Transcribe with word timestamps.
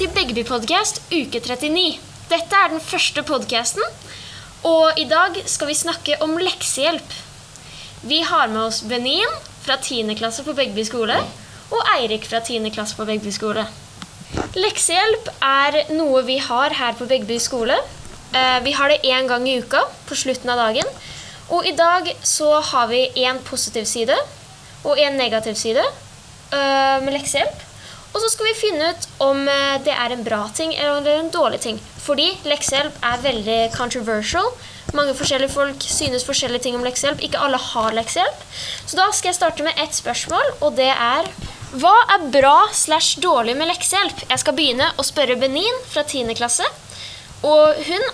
til 0.00 0.08
Begby 0.16 0.46
Podcast 0.48 1.02
uke 1.12 1.42
39. 1.44 1.98
Dette 2.30 2.56
er 2.56 2.70
den 2.72 2.80
første 2.80 3.20
podcasten, 3.26 3.84
og 4.64 4.96
i 4.96 5.04
dag 5.04 5.36
skal 5.44 5.68
vi 5.68 5.76
snakke 5.76 6.16
om 6.24 6.38
leksehjelp. 6.40 7.12
Vi 8.08 8.22
har 8.24 8.48
med 8.48 8.62
oss 8.62 8.78
Benin 8.88 9.28
fra 9.60 9.76
10. 9.76 10.14
klasse 10.16 10.46
på 10.46 10.56
Begby 10.56 10.86
skole 10.88 11.18
og 11.68 11.92
Eirik 11.98 12.24
fra 12.30 12.40
10. 12.40 12.72
klasse 12.72 12.96
på 12.96 13.04
Begby 13.10 13.28
skole. 13.36 13.66
Leksehjelp 14.56 15.28
er 15.44 15.80
noe 15.92 16.24
vi 16.24 16.40
har 16.48 16.80
her 16.80 16.96
på 16.96 17.04
Begby 17.10 17.36
skole. 17.36 17.76
Eh, 18.32 18.58
Vi 18.64 18.72
har 18.72 18.88
det 18.88 19.02
én 19.04 19.28
gang 19.28 19.48
i 19.48 19.60
uka 19.60 19.84
på 20.08 20.16
slutten 20.16 20.48
av 20.48 20.64
dagen. 20.64 20.88
Og 21.50 21.66
i 21.66 21.76
dag 21.76 22.14
så 22.24 22.54
har 22.72 22.88
vi 22.88 23.10
én 23.16 23.44
positiv 23.44 23.84
side 23.84 24.16
og 24.80 24.96
én 24.96 25.20
negativ 25.20 25.60
side 25.60 25.84
eh, 25.84 27.00
med 27.04 27.12
leksehjelp. 27.20 27.66
Og 28.10 28.18
så 28.18 28.30
skal 28.32 28.48
vi 28.48 28.58
finne 28.58 28.90
ut 28.90 29.06
om 29.22 29.44
eh, 29.48 29.78
det 29.86 29.94
er 29.94 30.14
en 30.14 30.24
bra 30.26 30.42
ting 30.54 30.72
eller 30.74 31.06
en 31.14 31.30
dårlig 31.30 31.60
ting. 31.62 31.78
Fordi 32.02 32.32
leksehjelp 32.48 32.96
er 33.06 33.22
veldig 33.22 33.58
controversial. 33.76 34.50
Mange 34.96 35.14
forskjellige 35.14 35.54
folk 35.54 35.84
synes 35.86 36.26
forskjellige 36.26 36.64
ting 36.66 36.78
om 36.78 36.86
leksehjelp. 36.86 37.22
Ikke 37.22 37.38
alle 37.38 37.60
har 37.62 37.94
leksehjelp. 37.94 38.42
Så 38.86 38.98
da 38.98 39.06
skal 39.14 39.30
jeg 39.30 39.38
starte 39.38 39.66
med 39.66 39.78
ett 39.78 39.94
spørsmål, 39.94 40.56
og 40.60 40.74
det 40.80 40.90
er 40.90 41.30
Hva 41.70 41.94
er 42.16 42.24
bra 42.34 42.64
slash 42.74 43.20
dårlig 43.22 43.54
med 43.54 43.70
leksehjelp? 43.70 44.24
Jeg 44.26 44.42
skal 44.42 44.56
begynne 44.58 44.88
å 44.98 45.06
spørre 45.06 45.38
Benin 45.38 45.76
fra 45.86 46.02
10. 46.02 46.34
klasse. 46.34 46.66
Og 47.46 47.78
hun 47.86 48.08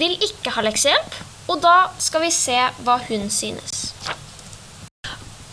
vil 0.00 0.18
ikke 0.18 0.50
ha 0.56 0.64
leksehjelp, 0.66 1.20
og 1.46 1.62
da 1.62 1.76
skal 2.02 2.26
vi 2.26 2.32
se 2.34 2.58
hva 2.82 2.98
hun 3.06 3.30
synes. 3.30 3.92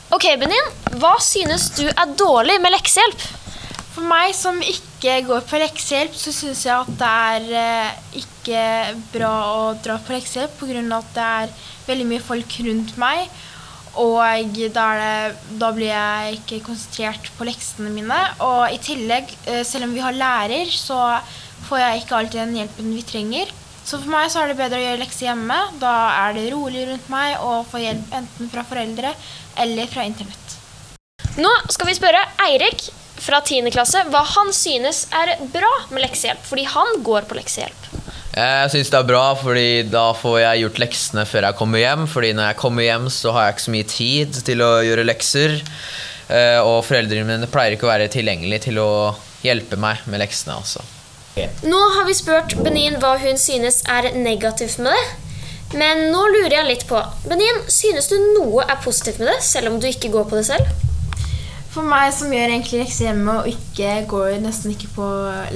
Ok, 0.09 0.25
Benin. 0.41 0.73
Hva 0.97 1.19
synes 1.21 1.69
du 1.77 1.85
er 1.85 2.17
dårlig 2.17 2.57
med 2.63 2.73
leksehjelp? 2.73 3.29
For 3.95 4.03
meg 4.03 4.33
som 4.35 4.57
ikke 4.59 5.21
går 5.23 5.43
på 5.47 5.59
leksehjelp, 5.61 6.15
så 6.19 6.33
syns 6.35 6.65
jeg 6.65 6.75
at 6.75 6.95
det 6.99 7.11
er 7.31 7.45
eh, 7.61 7.99
ikke 8.19 8.63
bra 9.13 9.33
å 9.53 9.59
dra 9.79 9.95
på 10.03 10.11
leksehjelp 10.11 10.57
pga. 10.59 10.81
at 10.97 11.13
det 11.15 11.27
er 11.27 11.53
veldig 11.87 12.07
mye 12.09 12.23
folk 12.23 12.57
rundt 12.67 12.91
meg. 12.99 13.29
Og 13.95 14.19
da, 14.75 14.87
det, 14.99 15.37
da 15.61 15.69
blir 15.71 15.87
jeg 15.87 16.41
ikke 16.41 16.59
konsentrert 16.65 17.29
på 17.37 17.47
leksene 17.47 17.93
mine. 17.93 18.17
Og 18.43 18.65
i 18.75 18.81
tillegg, 18.83 19.31
eh, 19.47 19.63
selv 19.63 19.87
om 19.87 19.95
vi 19.95 20.03
har 20.03 20.17
lærer, 20.17 20.67
så 20.67 20.99
får 21.69 21.79
jeg 21.79 22.03
ikke 22.03 22.19
alltid 22.19 22.41
den 22.41 22.59
hjelpen 22.59 22.91
vi 22.97 23.05
trenger. 23.07 23.55
Så 23.85 24.01
for 24.01 24.11
meg 24.11 24.27
så 24.33 24.43
er 24.43 24.51
det 24.51 24.59
bedre 24.59 24.81
å 24.81 24.85
gjøre 24.89 25.03
lekser 25.05 25.29
hjemme. 25.29 25.61
Da 25.79 25.95
er 26.25 26.35
det 26.35 26.49
rolig 26.51 26.83
rundt 26.91 27.07
meg 27.13 27.39
og 27.39 27.63
få 27.71 27.79
hjelp 27.79 28.19
enten 28.19 28.51
fra 28.51 28.67
foreldre 28.67 29.15
eller 29.63 29.87
fra 29.87 30.03
internett. 30.03 30.59
Nå 31.39 31.55
skal 31.71 31.87
vi 31.87 31.95
spørre 31.95 32.27
Eirik 32.43 32.89
fra 33.25 33.41
10. 33.41 33.71
klasse 33.73 34.03
hva 34.13 34.21
han 34.35 34.51
synes 34.53 35.05
er 35.15 35.35
bra 35.53 35.71
med 35.91 36.03
leksehjelp, 36.05 36.43
fordi 36.45 36.65
han 36.75 37.03
går 37.05 37.27
på 37.29 37.37
leksehjelp. 37.39 37.91
Jeg 38.35 38.71
syns 38.73 38.89
det 38.91 38.97
er 38.99 39.07
bra, 39.07 39.23
fordi 39.39 39.67
da 39.87 40.09
får 40.19 40.39
jeg 40.41 40.63
gjort 40.65 40.79
leksene 40.83 41.23
før 41.29 41.45
jeg 41.47 41.55
kommer 41.55 41.79
hjem. 41.79 42.01
Fordi 42.11 42.33
når 42.35 42.49
jeg 42.49 42.59
kommer 42.59 42.83
hjem, 42.83 43.05
så 43.13 43.31
har 43.31 43.45
jeg 43.45 43.55
ikke 43.55 43.63
så 43.65 43.75
mye 43.75 43.87
tid 43.93 44.39
til 44.49 44.63
å 44.65 44.71
gjøre 44.83 45.05
lekser. 45.07 45.55
Eh, 46.27 46.59
Og 46.59 46.81
foreldrene 46.83 47.29
mine 47.29 47.47
pleier 47.51 47.77
ikke 47.77 47.87
å 47.87 47.93
være 47.93 48.09
tilgjengelige 48.11 48.65
til 48.67 48.81
å 48.83 48.89
hjelpe 49.45 49.79
meg 49.79 50.03
med 50.11 50.19
leksene. 50.19 50.57
Altså. 50.59 50.83
Nå 51.63 51.79
har 51.95 52.07
vi 52.09 52.15
spurt 52.17 52.57
Benin 52.65 52.99
hva 52.99 53.15
hun 53.23 53.39
synes 53.39 53.81
er 53.87 54.11
negativt 54.19 54.81
med 54.83 54.91
det. 54.91 55.05
Men 55.79 56.09
nå 56.11 56.27
lurer 56.35 56.59
jeg 56.59 56.67
litt 56.67 56.83
på 56.89 56.99
Benin, 57.27 57.63
synes 57.71 58.11
du 58.11 58.19
noe 58.35 58.67
er 58.67 58.83
positivt 58.83 59.23
med 59.23 59.31
det, 59.31 59.39
selv 59.47 59.71
om 59.71 59.79
du 59.79 59.87
ikke 59.89 60.11
går 60.13 60.27
på 60.29 60.37
det 60.39 60.45
selv? 60.51 60.84
For 61.75 61.83
meg 61.83 62.13
som 62.15 62.31
gjør 62.31 62.53
egentlig 62.53 62.85
lekser 62.85 63.09
hjemme 63.09 63.33
og 63.41 63.47
ikke 63.51 63.97
går 64.07 64.37
nesten 64.39 64.71
ikke 64.71 64.93
på 64.95 65.07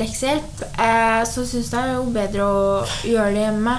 leksehjelp, 0.01 0.65
eh, 0.75 1.21
så 1.23 1.45
syns 1.47 1.69
jeg 1.71 1.71
det 1.71 1.79
er 1.79 1.93
jo 1.93 2.11
bedre 2.17 2.47
å 2.49 2.65
gjøre 3.07 3.31
det 3.37 3.45
hjemme. 3.45 3.75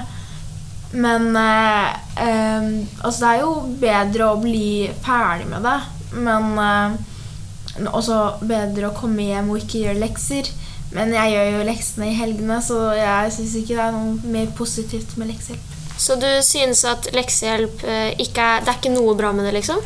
Men 1.05 1.37
eh, 1.37 1.91
eh, 2.25 2.65
altså 3.05 3.19
det 3.21 3.29
er 3.29 3.43
jo 3.43 3.51
bedre 3.83 4.31
å 4.31 4.41
bli 4.41 4.89
ferdig 5.05 5.51
med 5.51 5.69
det. 5.69 5.77
Men 6.17 6.49
eh, 6.65 7.85
også 7.93 8.19
bedre 8.41 8.89
å 8.89 8.97
komme 8.97 9.29
hjem 9.29 9.53
og 9.53 9.61
ikke 9.61 9.85
gjøre 9.85 10.01
lekser. 10.01 10.49
Men 10.95 11.13
jeg 11.15 11.35
gjør 11.35 11.53
jo 11.53 11.67
leksene 11.69 12.09
i 12.09 12.17
helgene, 12.17 12.57
så 12.65 12.79
jeg 12.97 13.35
syns 13.37 13.57
ikke 13.61 13.77
det 13.77 13.85
er 13.85 13.95
noe 13.95 14.33
mer 14.33 14.49
positivt 14.57 15.13
med 15.21 15.29
leksehjelp. 15.31 15.77
Så 16.01 16.17
du 16.17 16.29
synes 16.41 16.81
at 16.89 17.11
leksehjelp 17.13 17.83
eh, 17.85 18.15
ikke 18.25 18.41
er 18.55 18.63
Det 18.65 18.73
er 18.73 18.79
ikke 18.81 18.97
noe 18.97 19.13
bra 19.13 19.29
med 19.37 19.45
det, 19.45 19.59
liksom? 19.61 19.85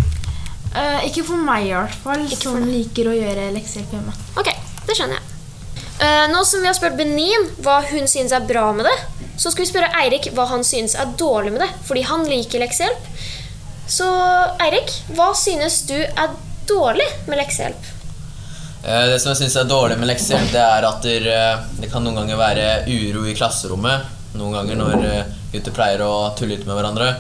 Eh, 0.76 1.06
ikke 1.08 1.24
for 1.24 1.40
meg 1.40 1.70
i 1.70 1.72
hvert 1.72 1.96
fall, 2.04 2.26
Ikke 2.26 2.42
for 2.42 2.58
som 2.58 2.68
liker 2.68 3.08
å 3.08 3.16
gjøre 3.16 3.48
leksehjelp 3.56 3.96
hjemme. 3.96 4.14
Ok, 4.42 4.52
det 4.88 4.98
skjønner 4.98 5.20
jeg. 5.20 5.32
Uh, 5.96 6.26
nå 6.28 6.42
som 6.44 6.60
vi 6.60 6.68
har 6.68 6.76
spurt 6.76 6.98
Benin 7.00 7.46
hva 7.64 7.78
hun 7.88 8.10
synes 8.12 8.34
er 8.36 8.44
bra 8.44 8.66
med 8.76 8.84
det, 8.84 8.96
så 9.40 9.48
skal 9.48 9.64
vi 9.64 9.70
spørre 9.70 9.94
Eirik 10.02 10.28
hva 10.36 10.44
han 10.50 10.66
synes 10.68 10.98
er 11.00 11.14
dårlig 11.16 11.54
med 11.54 11.64
det, 11.64 11.70
fordi 11.88 12.04
han 12.10 12.26
liker 12.28 12.60
leksehjelp. 12.60 13.06
Så 13.88 14.10
Eirik, 14.66 14.92
hva 15.16 15.30
synes 15.40 15.86
du 15.88 15.96
er 15.96 16.36
dårlig 16.68 17.08
med 17.30 17.40
leksehjelp? 17.40 17.88
Uh, 18.84 19.06
Det 19.14 19.22
som 19.24 19.32
jeg 19.32 19.46
syns 19.46 19.56
er 19.64 19.72
dårlig 19.72 19.96
med 20.02 20.12
leksehjelp, 20.12 20.52
det 20.52 20.66
er 20.66 20.90
at 20.90 21.08
der, 21.08 21.32
eh, 21.32 21.64
det 21.80 21.94
kan 21.94 22.04
noen 22.04 22.20
ganger 22.20 22.44
være 22.44 22.68
uro 22.92 23.24
i 23.24 23.38
klasserommet. 23.38 24.12
Noen 24.36 24.60
ganger 24.60 24.82
når 24.82 25.08
gutter 25.54 25.72
pleier 25.72 26.04
å 26.04 26.36
tulle 26.36 26.58
litt 26.58 26.68
med 26.68 26.76
hverandre. 26.76 27.14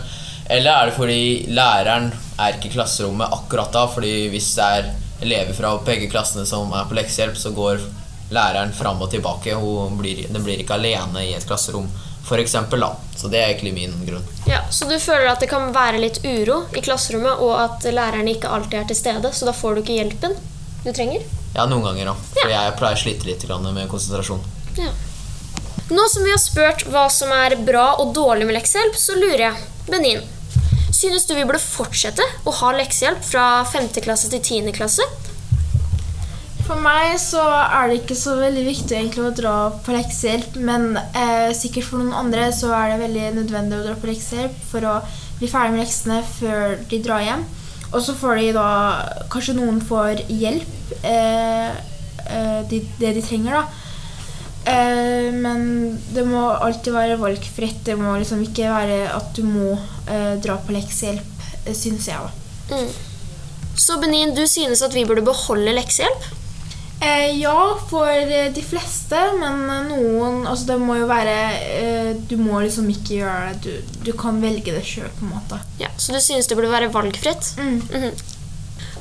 Eller 0.52 0.76
er 0.76 0.92
det 0.92 1.00
fordi 1.00 1.22
læreren 1.56 2.12
er 2.40 2.58
ikke 2.58 2.74
klasserommet 2.76 3.34
akkurat 3.34 3.72
da? 3.74 3.86
Fordi 3.92 4.30
hvis 4.34 4.54
det 4.58 4.66
er 4.80 4.90
elever 5.26 5.54
fra 5.58 5.76
begge 5.86 6.10
klassene 6.12 6.46
som 6.50 6.74
er 6.76 6.88
på 6.90 6.98
leksehjelp, 6.98 7.38
så 7.40 7.54
går 7.56 7.80
læreren 8.36 8.74
fram 8.74 9.02
og 9.02 9.12
tilbake. 9.12 9.56
Hun 9.56 9.98
blir, 10.00 10.26
den 10.30 10.44
blir 10.44 10.60
ikke 10.62 10.78
alene 10.80 11.26
i 11.26 11.34
et 11.38 11.48
klasserom, 11.48 11.88
eksempel, 12.42 12.82
da. 12.82 12.96
Så 13.16 13.30
det 13.30 13.40
er 13.40 13.52
egentlig 13.54 13.74
min 13.76 13.94
grunn. 14.08 14.26
Ja, 14.50 14.64
Så 14.70 14.88
du 14.90 14.98
føler 15.00 15.30
at 15.32 15.40
det 15.40 15.50
kan 15.52 15.72
være 15.74 16.02
litt 16.02 16.24
uro 16.26 16.64
i 16.74 16.82
klasserommet, 16.82 17.40
og 17.40 17.54
at 17.62 17.86
læreren 17.94 18.28
ikke 18.28 18.50
alltid 18.50 18.80
er 18.80 18.88
til 18.90 18.98
stede, 18.98 19.32
så 19.34 19.46
da 19.46 19.54
får 19.54 19.76
du 19.76 19.84
ikke 19.84 20.00
hjelpen 20.00 20.38
du 20.86 20.92
trenger? 20.94 21.22
Ja, 21.56 21.66
noen 21.70 21.86
ganger, 21.86 22.12
da. 22.12 22.16
For 22.36 22.52
jeg 22.52 22.74
pleier 22.80 22.98
å 22.98 23.02
slite 23.02 23.30
litt 23.30 23.46
med 23.48 23.88
konsentrasjon. 23.90 24.42
Ja. 24.78 24.92
Nå 25.86 26.08
som 26.10 26.26
vi 26.26 26.34
har 26.34 26.42
spurt 26.42 26.84
hva 26.90 27.06
som 27.14 27.30
er 27.32 27.56
bra 27.62 27.94
og 28.02 28.14
dårlig 28.18 28.48
med 28.50 28.58
leksehjelp, 28.58 28.98
så 28.98 29.16
lurer 29.18 29.44
jeg, 29.48 29.66
Benin, 29.86 30.24
synes 31.12 31.28
du 31.30 31.36
vi 31.38 31.46
burde 31.46 31.62
fortsette 31.62 32.26
å 32.48 32.54
ha 32.62 32.74
leksehjelp 32.76 33.24
fra 33.26 33.46
5. 33.70 33.92
klasse 34.06 34.30
til 34.32 34.42
10. 34.42 34.74
klasse? 34.76 35.06
For 36.66 36.82
meg 36.82 37.14
så 37.22 37.44
er 37.46 37.92
det 37.92 38.00
ikke 38.00 38.18
så 38.18 38.40
veldig 38.40 38.64
viktig 38.66 39.02
å 39.22 39.34
dra 39.38 39.56
på 39.86 39.94
leksehjelp, 39.94 40.56
men 40.66 40.96
eh, 40.98 41.52
sikkert 41.54 41.86
for 41.92 42.02
noen 42.02 42.16
andre 42.18 42.48
så 42.56 42.72
er 42.74 42.94
det 42.94 43.04
veldig 43.04 43.28
nødvendig 43.36 43.78
å 43.78 43.86
dra 43.86 43.94
på 44.02 44.10
leksehjelp 44.10 44.64
for 44.72 44.88
å 44.90 44.96
bli 45.38 45.50
ferdig 45.52 45.76
med 45.76 45.84
leksene 45.84 46.22
før 46.40 46.78
de 46.90 47.02
drar 47.06 47.22
hjem. 47.22 47.46
Og 47.92 48.02
så 48.02 48.16
får 48.18 48.42
de 48.42 48.48
da 48.56 48.70
Kanskje 49.32 49.58
noen 49.60 49.78
får 49.84 50.26
hjelp, 50.32 50.74
eh, 51.06 51.70
eh, 52.26 52.62
de, 52.72 52.82
det 52.98 53.14
de 53.20 53.26
trenger, 53.26 53.60
da. 53.60 53.85
Eh, 54.66 55.32
men 55.34 55.66
det 56.16 56.24
må 56.26 56.48
alltid 56.56 56.94
være 56.96 57.20
valgfritt. 57.22 57.84
Det 57.86 57.98
må 58.00 58.16
liksom 58.18 58.42
ikke 58.46 58.72
være 58.72 59.02
at 59.14 59.34
du 59.38 59.44
må 59.46 59.76
eh, 60.10 60.36
dra 60.42 60.58
på 60.66 60.74
leksehjelp, 60.76 61.44
eh, 61.66 61.76
syns 61.78 62.08
jeg, 62.10 62.18
da. 62.18 62.80
Mm. 62.80 62.90
Så 63.76 64.00
Benin, 64.02 64.34
du 64.34 64.46
synes 64.48 64.82
at 64.86 64.96
vi 64.96 65.06
burde 65.06 65.26
beholde 65.26 65.76
leksehjelp? 65.76 66.32
Eh, 67.04 67.36
ja, 67.42 67.76
for 67.90 68.08
eh, 68.08 68.48
de 68.56 68.62
fleste, 68.64 69.20
men 69.38 69.66
eh, 69.68 69.82
noen 69.90 70.46
Altså, 70.48 70.70
det 70.70 70.78
må 70.80 70.96
jo 70.96 71.10
være 71.10 71.34
eh, 71.60 72.12
Du 72.30 72.38
må 72.40 72.62
liksom 72.64 72.88
ikke 72.90 73.18
gjøre 73.20 73.50
det. 73.66 73.74
Du, 73.84 73.98
du 74.08 74.12
kan 74.18 74.40
velge 74.42 74.72
det 74.72 74.86
sjøl, 74.88 75.10
på 75.20 75.28
en 75.28 75.34
måte. 75.36 75.60
Ja, 75.82 75.92
Så 76.00 76.16
du 76.16 76.22
synes 76.24 76.48
det 76.48 76.56
burde 76.58 76.72
være 76.72 76.90
valgfritt? 76.96 77.52
Mm. 77.60 77.82
Mhm. 77.92 78.16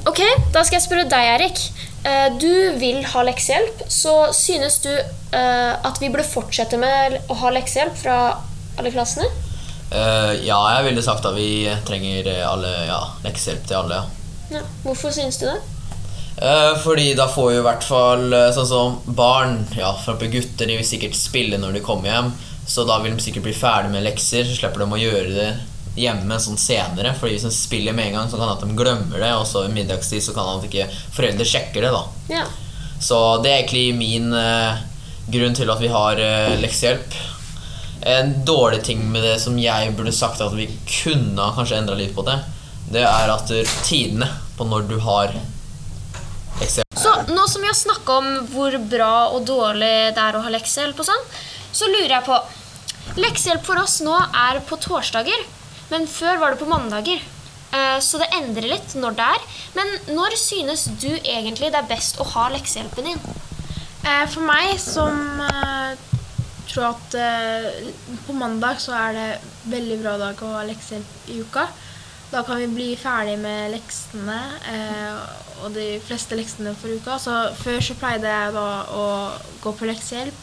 Ok, 0.05 0.21
da 0.53 0.61
skal 0.67 0.77
jeg 0.77 0.85
spørre 0.85 1.07
deg, 1.09 1.31
Erik. 1.39 1.61
Eh, 2.05 2.29
Du 2.41 2.77
vil 2.79 3.05
ha 3.05 3.23
leksehjelp, 3.25 3.85
så 3.89 4.33
synes 4.37 4.79
du 4.85 4.91
eh, 4.93 5.73
at 5.73 6.01
vi 6.01 6.11
burde 6.13 6.27
fortsette 6.29 6.79
med 6.81 7.17
å 7.33 7.37
ha 7.41 7.53
leksehjelp 7.55 7.97
fra 7.97 8.19
alle 8.79 8.93
klassene? 8.93 9.31
Eh, 9.91 10.33
ja, 10.45 10.59
jeg 10.77 10.89
ville 10.91 11.05
sagt 11.05 11.25
at 11.25 11.37
vi 11.37 11.65
trenger 11.89 12.29
alle, 12.45 12.73
ja, 12.91 13.01
leksehjelp 13.25 13.69
til 13.69 13.81
alle. 13.85 14.03
Ja. 14.53 14.61
Hvorfor 14.85 15.15
synes 15.15 15.41
du 15.41 15.49
det? 15.49 15.61
Fordi 16.83 17.13
da 17.15 17.29
får 17.31 17.53
jo 17.55 17.59
i 17.61 17.65
hvert 17.65 17.85
fall 17.87 18.25
sånn 18.53 18.67
som 18.67 18.97
barn, 19.17 19.61
ja, 19.79 19.93
for 20.03 20.19
gutter, 20.19 20.67
de 20.67 20.81
vil 20.81 20.87
sikkert 20.87 21.15
spille 21.15 21.61
når 21.63 21.77
de 21.77 21.83
kommer 21.87 22.11
hjem. 22.11 22.33
Så 22.67 22.83
da 22.89 22.97
vil 23.05 23.15
de 23.15 23.23
sikkert 23.23 23.47
bli 23.47 23.55
ferdig 23.55 23.93
med 23.93 24.03
lekser, 24.03 24.43
så 24.49 24.57
slipper 24.59 24.83
de 24.83 24.97
å 24.97 24.99
gjøre 24.99 25.31
det 25.37 25.49
hjemme 25.99 26.39
sånn 26.43 26.59
senere. 26.61 27.15
Fordi 27.19 27.37
hvis 27.37 27.47
en 27.49 27.55
spiller 27.55 27.97
med 27.97 28.11
en 28.11 28.19
gang, 28.19 28.31
så 28.31 28.39
kan 28.39 28.49
det 28.49 28.57
at 28.57 28.67
de 28.67 28.79
glemmer 28.79 29.21
det, 29.23 29.31
og 29.37 29.47
så 29.49 29.67
i 29.67 29.73
middagstid 29.75 30.25
så 30.25 30.35
kan 30.37 30.49
det 30.49 30.57
at 30.57 30.69
ikke 30.71 30.89
foreldre 31.17 31.47
sjekker 31.49 31.87
det. 31.87 31.93
da. 31.95 32.05
Ja. 32.41 32.45
Så 33.01 33.21
det 33.45 33.53
er 33.53 33.63
egentlig 33.63 33.87
min 33.99 34.33
eh, 34.39 34.83
grunn 35.33 35.57
til 35.57 35.71
at 35.73 35.83
vi 35.83 35.93
har 35.93 36.21
eh, 36.23 36.57
leksehjelp. 36.63 37.17
En 38.15 38.35
dårlig 38.45 38.83
ting 38.85 39.01
med 39.13 39.25
det 39.25 39.39
som 39.41 39.57
jeg 39.59 39.95
burde 39.97 40.13
sagt 40.13 40.43
at 40.45 40.53
vi 40.57 40.69
kunne 40.91 41.51
kanskje 41.57 41.79
endra 41.81 41.97
litt 41.97 42.15
på 42.17 42.25
det, 42.27 42.37
det 42.93 43.05
er 43.09 43.33
at 43.33 43.49
tidene 43.87 44.29
på 44.59 44.67
når 44.69 44.85
du 44.91 44.99
har 45.01 45.33
leksehjelp 46.61 46.99
Så 47.01 47.15
nå 47.33 47.47
som 47.49 47.65
vi 47.65 47.71
har 47.71 47.79
snakka 47.79 48.19
om 48.21 48.29
hvor 48.53 48.77
bra 48.91 49.15
og 49.33 49.47
dårlig 49.49 50.13
det 50.15 50.21
er 50.21 50.37
å 50.37 50.43
ha 50.45 50.53
leksehjelp, 50.53 51.01
og 51.01 51.09
sånn, 51.09 51.25
så 51.75 51.89
lurer 51.91 52.19
jeg 52.19 52.27
på 52.29 52.43
Leksehjelp 53.21 53.63
for 53.67 53.79
oss 53.79 54.01
nå 54.03 54.15
er 54.17 54.59
på 54.67 54.79
torsdager, 54.81 55.43
men 55.91 56.07
før 56.11 56.39
var 56.41 56.55
det 56.55 56.61
på 56.63 56.69
mandager. 56.71 57.23
Eh, 57.75 57.99
Så 58.01 58.19
det 58.23 58.31
endrer 58.37 58.69
litt 58.71 58.95
når 58.95 59.17
det 59.19 59.29
er. 59.37 59.47
Men 59.75 59.93
når 60.17 60.37
synes 60.39 60.87
du 61.01 61.11
egentlig 61.17 61.73
det 61.73 61.81
er 61.81 61.91
best 61.91 62.21
å 62.23 62.27
ha 62.35 62.49
leksehjelpen 62.55 63.09
din? 63.11 63.23
Eh, 64.05 64.27
For 64.31 64.41
meg 64.47 64.77
som 64.81 65.41
eh, 65.41 65.97
tror 66.69 66.93
at 66.93 67.17
på 68.27 68.35
mandag 68.35 68.81
så 68.83 68.95
er 68.99 69.13
det 69.19 69.27
veldig 69.71 69.99
bra 70.03 70.15
dag 70.19 70.41
å 70.43 70.55
ha 70.57 70.63
leksehjelp 70.67 71.29
i 71.31 71.41
uka. 71.45 71.67
Da 72.33 72.43
kan 72.43 72.59
vi 72.59 72.67
bli 72.67 72.87
ferdig 72.99 73.37
med 73.39 73.71
leksene 73.77 74.39
og 75.63 75.69
de 75.77 76.01
fleste 76.03 76.35
leksene 76.35 76.73
for 76.81 76.91
uka. 76.91 77.19
Så 77.23 77.37
før 77.61 77.79
så 77.85 77.95
pleide 78.01 78.27
jeg 78.33 78.57
da 78.57 78.65
å 78.91 79.05
gå 79.63 79.75
på 79.79 79.87
leksehjelp 79.87 80.41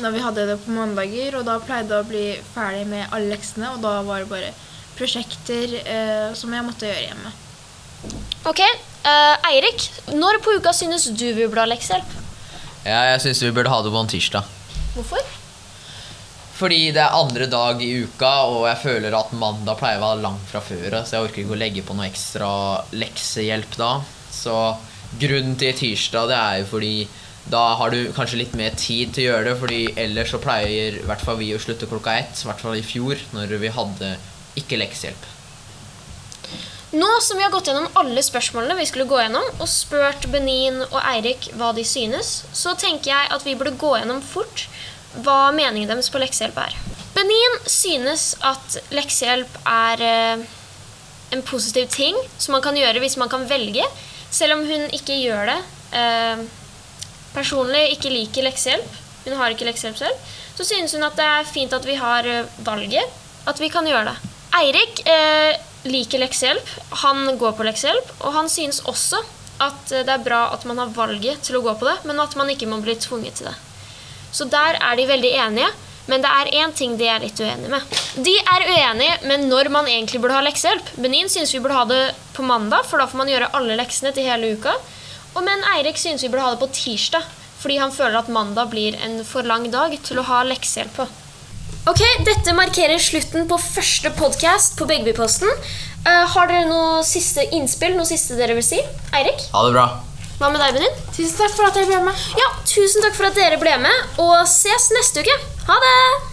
når 0.00 0.14
vi 0.14 0.22
hadde 0.24 0.46
det 0.48 0.58
på 0.64 0.72
mandager, 0.72 1.36
og 1.38 1.44
da 1.48 1.58
pleide 1.62 1.92
jeg 1.92 2.04
å 2.04 2.08
bli 2.08 2.24
ferdig 2.54 2.86
med 2.88 3.08
alle 3.10 3.34
leksene, 3.34 3.74
og 3.74 3.82
da 3.84 3.98
var 4.06 4.22
det 4.22 4.30
bare 4.30 4.52
prosjekter 4.96 5.76
eh, 5.82 6.32
som 6.38 6.52
jeg 6.54 6.66
måtte 6.66 6.88
gjøre 6.88 7.04
hjemme. 7.10 7.34
Ok, 8.48 8.62
eh, 8.62 9.50
Eirik, 9.52 9.84
når 10.16 10.40
på 10.42 10.56
uka 10.58 10.72
synes 10.74 11.10
du 11.10 11.28
vi 11.28 11.46
burde 11.46 11.66
ha 11.66 11.70
leksehjelp? 11.70 12.18
Ja, 12.82 13.04
jeg 13.12 13.22
syns 13.26 13.44
vi 13.44 13.52
burde 13.54 13.70
ha 13.70 13.78
det 13.84 13.92
på 13.94 14.00
en 14.00 14.10
tirsdag. 14.10 14.48
Hvorfor? 14.96 15.22
Fordi 16.62 16.92
det 16.94 17.02
er 17.02 17.16
andre 17.16 17.46
dag 17.50 17.80
i 17.82 17.92
uka, 18.04 18.32
og 18.50 18.66
jeg 18.68 18.80
føler 18.82 19.14
at 19.18 19.32
mandag 19.34 19.78
pleier 19.80 19.98
å 19.98 20.04
være 20.04 20.24
langt 20.24 20.44
fra 20.50 20.60
før. 20.62 21.00
Så 21.02 21.16
jeg 21.16 21.28
orker 21.28 21.42
ikke 21.42 21.56
å 21.56 21.62
legge 21.62 21.84
på 21.86 21.96
noe 21.96 22.06
ekstra 22.06 22.50
leksehjelp 22.94 23.78
da. 23.80 23.92
Så 24.32 24.56
grunnen 25.20 25.56
til 25.60 25.74
tirsdag 25.78 26.30
det 26.30 26.38
er 26.38 26.60
jo 26.62 26.68
fordi 26.74 26.94
da 27.50 27.62
har 27.78 27.90
du 27.90 28.12
kanskje 28.14 28.38
litt 28.38 28.54
mer 28.58 28.74
tid 28.78 29.12
til 29.14 29.26
å 29.26 29.30
gjøre 29.32 29.50
det. 29.50 29.58
Fordi 29.60 29.82
ellers 30.04 30.32
så 30.34 30.40
pleier 30.42 31.00
i 31.00 31.06
hvert 31.06 31.24
fall 31.24 31.40
vi 31.40 31.52
å 31.56 31.60
slutte 31.62 31.90
klokka 31.90 32.14
ett. 32.20 32.42
I 32.42 32.50
hvert 32.50 32.62
fall 32.62 32.78
i 32.78 32.86
fjor, 32.86 33.20
når 33.34 33.56
vi 33.62 33.72
hadde 33.74 34.16
ikke 34.60 34.78
leksehjelp. 34.80 35.28
Nå 36.92 37.08
som 37.24 37.38
vi 37.40 37.44
har 37.44 37.52
gått 37.52 37.70
gjennom 37.70 37.88
alle 37.96 38.20
spørsmålene 38.20 38.76
vi 38.76 38.84
skulle 38.88 39.08
gå 39.08 39.16
gjennom, 39.22 39.46
og 39.56 39.68
spurt 39.70 40.26
Benin 40.32 40.82
og 40.90 40.98
Eirik 41.00 41.48
hva 41.56 41.70
de 41.72 41.86
synes, 41.88 42.42
så 42.52 42.74
tenker 42.76 43.14
jeg 43.14 43.30
at 43.32 43.46
vi 43.48 43.54
burde 43.56 43.78
gå 43.80 43.94
gjennom 43.96 44.20
fort 44.20 44.66
hva 45.24 45.54
meningen 45.56 45.88
deres 45.88 46.12
på 46.12 46.20
leksehjelp 46.20 46.58
er. 46.60 46.76
Benin 47.16 47.56
synes 47.68 48.34
at 48.44 48.76
leksehjelp 48.92 49.56
er 49.68 50.04
eh, 50.04 50.44
en 51.32 51.44
positiv 51.48 51.88
ting 51.92 52.16
som 52.36 52.58
man 52.58 52.64
kan 52.64 52.76
gjøre 52.76 53.00
hvis 53.00 53.16
man 53.20 53.32
kan 53.32 53.48
velge, 53.48 53.88
selv 54.32 54.58
om 54.58 54.66
hun 54.68 54.88
ikke 54.92 55.16
gjør 55.16 55.48
det. 55.48 55.58
Personlig 57.32 57.82
ikke 57.94 58.12
liker 58.12 58.46
leksehjelp, 58.46 59.00
hun 59.24 59.36
har 59.38 59.54
ikke 59.54 59.66
leksehjelp 59.68 59.98
selv, 60.00 60.32
så 60.56 60.66
synes 60.66 60.94
hun 60.96 61.06
at 61.06 61.16
det 61.18 61.26
er 61.26 61.48
fint 61.48 61.72
at 61.72 61.86
vi 61.88 61.96
har 61.98 62.26
eh, 62.28 62.48
valget, 62.66 63.20
at 63.48 63.60
vi 63.60 63.70
kan 63.72 63.86
gjøre 63.88 64.12
det. 64.12 64.32
Eirik 64.58 65.04
eh, 65.08 65.60
liker 65.88 66.20
leksehjelp, 66.22 66.74
han 67.04 67.24
går 67.40 67.54
på 67.56 67.66
leksehjelp, 67.66 68.10
og 68.20 68.36
han 68.36 68.50
synes 68.52 68.82
også 68.90 69.22
at 69.62 69.94
eh, 69.94 70.04
det 70.04 70.16
er 70.16 70.26
bra 70.26 70.44
at 70.52 70.66
man 70.68 70.82
har 70.82 70.92
valget 70.96 71.40
til 71.46 71.58
å 71.58 71.64
gå 71.64 71.76
på 71.80 71.88
det, 71.88 71.96
men 72.08 72.20
at 72.22 72.36
man 72.38 72.50
ikke 72.52 72.68
må 72.70 72.82
bli 72.84 72.98
tvunget 73.00 73.40
til 73.40 73.48
det. 73.50 73.56
Så 74.32 74.48
der 74.48 74.78
er 74.80 74.98
de 74.98 75.08
veldig 75.08 75.32
enige, 75.46 75.72
men 76.10 76.22
det 76.24 76.30
er 76.34 76.50
én 76.64 76.72
ting 76.74 76.96
de 76.98 77.06
er 77.06 77.22
litt 77.22 77.38
uenige 77.38 77.70
med. 77.70 77.98
De 78.26 78.32
er 78.40 78.64
uenige 78.66 79.18
med 79.30 79.44
når 79.46 79.70
man 79.72 79.86
egentlig 79.86 80.20
burde 80.22 80.34
ha 80.34 80.42
leksehjelp. 80.44 80.96
Benin 80.98 81.30
synes 81.30 81.52
vi 81.54 81.60
burde 81.62 81.78
ha 81.78 81.84
det 81.88 82.00
på 82.34 82.44
mandag, 82.46 82.88
for 82.88 82.98
da 82.98 83.06
får 83.06 83.22
man 83.22 83.30
gjøre 83.30 83.52
alle 83.56 83.76
leksene 83.78 84.10
til 84.16 84.26
hele 84.26 84.56
uka. 84.56 84.74
Og 85.32 85.44
men 85.46 85.64
Eirik 85.74 85.98
synes 86.00 86.24
vi 86.24 86.30
burde 86.32 86.44
ha 86.44 86.52
det 86.54 86.60
på 86.60 86.70
tirsdag, 86.76 87.24
fordi 87.62 87.78
han 87.80 87.94
føler 87.94 88.20
at 88.20 88.30
mandag 88.32 88.70
blir 88.72 88.96
en 89.04 89.20
for 89.24 89.46
lang 89.48 89.68
dag 89.72 89.94
til 90.04 90.20
å 90.20 90.26
ha 90.28 90.42
leksehjelp 90.48 90.96
på. 90.98 91.08
Ok, 91.90 92.02
Dette 92.26 92.54
markerer 92.54 93.00
slutten 93.02 93.48
på 93.50 93.58
første 93.58 94.12
podkast 94.14 94.76
på 94.78 94.86
Begbyposten. 94.86 95.50
Uh, 96.06 96.26
har 96.34 96.50
dere 96.50 96.68
noe 96.68 97.02
siste 97.06 97.42
innspill? 97.54 97.96
Noe 97.98 98.06
siste 98.06 98.38
dere 98.38 98.54
vil 98.58 98.66
si? 98.66 98.78
Eirik? 99.14 99.48
Ha 99.54 99.64
det 99.66 99.74
bra. 99.74 99.86
Hva 100.38 100.50
med 100.50 100.62
deg, 100.62 100.76
Benin? 100.78 101.00
Tusen 101.14 101.38
takk 101.38 101.56
for 101.56 101.68
at 101.70 101.78
dere 101.78 101.90
ble 101.90 102.02
med. 102.06 102.26
Ja, 102.38 102.50
tusen 102.66 103.02
takk 103.02 103.16
for 103.18 103.30
at 103.30 103.38
dere 103.38 103.58
ble 103.62 103.78
med, 103.82 104.12
og 104.22 104.36
ses 104.50 104.90
neste 104.94 105.22
uke. 105.26 105.40
Ha 105.70 105.80
det! 105.86 106.31